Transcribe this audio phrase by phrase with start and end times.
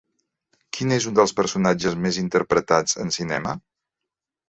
[0.77, 3.59] Quin és un dels personatges més interpretats en cinema?